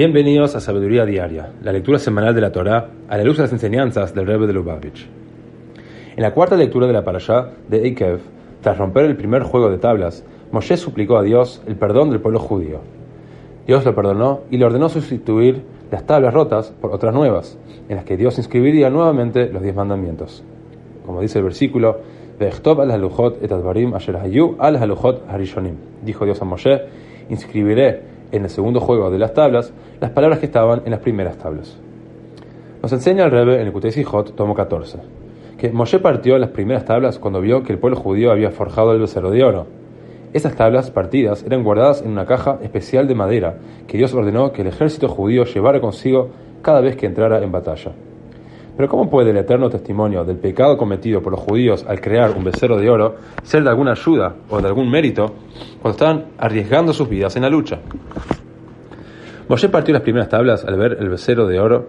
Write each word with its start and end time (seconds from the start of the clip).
Bienvenidos 0.00 0.56
a 0.56 0.60
Sabiduría 0.60 1.04
Diaria, 1.04 1.52
la 1.62 1.72
lectura 1.72 1.98
semanal 1.98 2.34
de 2.34 2.40
la 2.40 2.50
Torá 2.50 2.88
a 3.06 3.18
la 3.18 3.22
luz 3.22 3.36
de 3.36 3.42
las 3.42 3.52
enseñanzas 3.52 4.14
del 4.14 4.26
Rebbe 4.26 4.46
de 4.46 4.54
Lubavitch. 4.54 5.06
En 6.16 6.22
la 6.22 6.32
cuarta 6.32 6.56
lectura 6.56 6.86
de 6.86 6.94
la 6.94 7.04
parashá 7.04 7.50
de 7.68 7.82
Eikev, 7.84 8.20
tras 8.62 8.78
romper 8.78 9.04
el 9.04 9.18
primer 9.18 9.42
juego 9.42 9.68
de 9.68 9.76
tablas, 9.76 10.24
Moshe 10.52 10.78
suplicó 10.78 11.18
a 11.18 11.22
Dios 11.22 11.62
el 11.66 11.76
perdón 11.76 12.08
del 12.08 12.22
pueblo 12.22 12.38
judío. 12.38 12.80
Dios 13.66 13.84
lo 13.84 13.94
perdonó 13.94 14.40
y 14.50 14.56
le 14.56 14.64
ordenó 14.64 14.88
sustituir 14.88 15.64
las 15.90 16.06
tablas 16.06 16.32
rotas 16.32 16.70
por 16.80 16.92
otras 16.92 17.12
nuevas, 17.12 17.58
en 17.90 17.96
las 17.96 18.06
que 18.06 18.16
Dios 18.16 18.38
inscribiría 18.38 18.88
nuevamente 18.88 19.52
los 19.52 19.62
diez 19.62 19.76
mandamientos. 19.76 20.42
Como 21.04 21.20
dice 21.20 21.40
el 21.40 21.44
versículo, 21.44 21.98
Dijo 26.02 26.24
Dios 26.24 26.40
a 26.40 26.44
Moshe, 26.46 26.80
inscribiré 27.28 28.19
en 28.32 28.44
el 28.44 28.50
segundo 28.50 28.80
juego 28.80 29.10
de 29.10 29.18
las 29.18 29.34
tablas 29.34 29.72
las 30.00 30.10
palabras 30.10 30.38
que 30.38 30.46
estaban 30.46 30.82
en 30.84 30.90
las 30.90 31.00
primeras 31.00 31.36
tablas. 31.38 31.78
Nos 32.82 32.92
enseña 32.92 33.24
el 33.24 33.30
Rebbe 33.30 33.60
en 33.60 33.66
el 33.66 33.72
Kutei 33.72 33.92
Sijot, 33.92 34.34
tomo 34.34 34.54
14, 34.54 34.98
que 35.58 35.70
Moshe 35.70 35.98
partió 35.98 36.38
las 36.38 36.50
primeras 36.50 36.84
tablas 36.84 37.18
cuando 37.18 37.40
vio 37.40 37.62
que 37.62 37.72
el 37.72 37.78
pueblo 37.78 37.98
judío 37.98 38.30
había 38.32 38.50
forjado 38.50 38.92
el 38.92 39.00
becerro 39.00 39.30
de 39.30 39.44
oro. 39.44 39.66
Esas 40.32 40.54
tablas 40.54 40.90
partidas 40.90 41.42
eran 41.44 41.64
guardadas 41.64 42.02
en 42.02 42.10
una 42.10 42.24
caja 42.24 42.58
especial 42.62 43.08
de 43.08 43.14
madera 43.14 43.58
que 43.86 43.98
Dios 43.98 44.14
ordenó 44.14 44.52
que 44.52 44.62
el 44.62 44.68
ejército 44.68 45.08
judío 45.08 45.44
llevara 45.44 45.80
consigo 45.80 46.30
cada 46.62 46.80
vez 46.80 46.96
que 46.96 47.06
entrara 47.06 47.42
en 47.42 47.50
batalla. 47.50 47.92
Pero 48.80 48.88
¿cómo 48.88 49.10
puede 49.10 49.28
el 49.28 49.36
eterno 49.36 49.68
testimonio 49.68 50.24
del 50.24 50.38
pecado 50.38 50.78
cometido 50.78 51.20
por 51.20 51.32
los 51.32 51.42
judíos 51.42 51.84
al 51.86 52.00
crear 52.00 52.30
un 52.34 52.44
becerro 52.44 52.78
de 52.78 52.88
oro 52.88 53.16
ser 53.42 53.62
de 53.62 53.68
alguna 53.68 53.90
ayuda 53.90 54.36
o 54.48 54.58
de 54.58 54.68
algún 54.68 54.90
mérito 54.90 55.34
cuando 55.82 55.90
están 55.90 56.24
arriesgando 56.38 56.94
sus 56.94 57.06
vidas 57.06 57.36
en 57.36 57.42
la 57.42 57.50
lucha? 57.50 57.78
Moshe 59.50 59.68
partió 59.68 59.92
las 59.92 60.02
primeras 60.02 60.30
tablas 60.30 60.64
al 60.64 60.78
ver 60.78 60.96
el 60.98 61.10
becerro 61.10 61.46
de 61.46 61.60
oro 61.60 61.88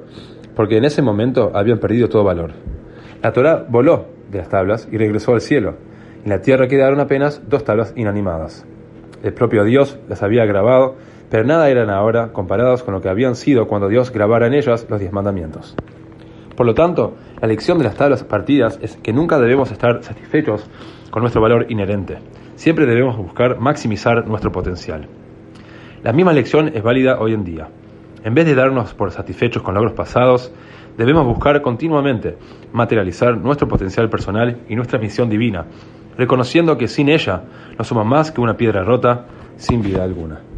porque 0.54 0.76
en 0.76 0.84
ese 0.84 1.02
momento 1.02 1.54
habían 1.54 1.80
perdido 1.80 2.10
todo 2.10 2.26
valor. 2.26 2.52
La 3.24 3.32
Torah 3.32 3.65
voló 3.70 4.08
de 4.30 4.40
las 4.40 4.49
tablas 4.49 4.90
y 4.91 4.98
regresó 4.98 5.34
al 5.34 5.40
cielo. 5.40 5.76
En 6.26 6.30
la 6.30 6.41
tierra 6.41 6.68
quedaron 6.68 6.99
apenas 6.99 7.41
dos 7.48 7.63
tablas 7.63 7.93
inanimadas. 7.96 8.65
El 9.24 9.34
propio 9.34 9.63
Dios 9.63 9.98
las 10.10 10.24
había 10.24 10.43
grabado, 10.43 10.96
pero 11.30 11.46
nada 11.46 11.70
eran 11.70 11.90
ahora 11.90 12.34
comparados 12.34 12.84
con 12.84 12.93
lo 12.93 12.99
que 12.99 13.08
habían 13.08 13.35
sido 13.35 13.70
cuando 13.70 13.87
Dios 13.87 14.12
grabara 14.12 14.48
en 14.48 14.55
ellas 14.55 14.85
los 14.90 14.99
diez 14.99 15.13
mandamientos. 15.13 15.74
Por 16.62 16.67
lo 16.67 16.76
tanto, 16.76 17.15
la 17.41 17.48
lección 17.48 17.79
de 17.79 17.85
las 17.85 17.95
tablas 17.95 18.23
partidas 18.23 18.77
es 18.84 18.95
que 18.98 19.12
nunca 19.12 19.40
debemos 19.40 19.71
estar 19.71 20.04
satisfechos 20.04 20.70
con 21.09 21.23
nuestro 21.23 21.41
valor 21.41 21.65
inherente. 21.70 22.20
Siempre 22.53 22.85
debemos 22.85 23.18
buscar 23.18 23.59
maximizar 23.59 24.27
nuestro 24.27 24.51
potencial. 24.51 25.07
La 26.03 26.13
misma 26.13 26.34
lección 26.34 26.68
es 26.76 26.84
válida 26.84 27.20
hoy 27.20 27.34
en 27.34 27.43
día. 27.43 27.68
En 28.23 28.35
vez 28.35 28.45
de 28.45 28.53
darnos 28.53 28.93
por 28.93 29.09
satisfechos 29.09 29.63
con 29.63 29.73
logros 29.73 29.93
pasados, 29.93 30.53
debemos 30.99 31.26
buscar 31.26 31.63
continuamente 31.63 32.37
materializar 32.73 33.35
nuestro 33.40 33.68
potencial 33.68 34.07
personal 34.12 34.59
y 34.70 34.75
nuestra 34.75 34.99
misión 34.99 35.31
divina, 35.31 35.65
reconociendo 36.15 36.77
que 36.77 36.87
sin 36.87 37.09
ella 37.09 37.41
no 37.75 37.84
somos 37.84 38.05
más 38.05 38.31
que 38.31 38.40
una 38.40 38.55
piedra 38.55 38.84
rota 38.84 39.25
sin 39.55 39.81
vida 39.81 40.03
alguna. 40.03 40.51